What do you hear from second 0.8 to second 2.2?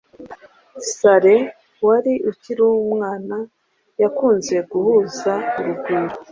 Saleh wari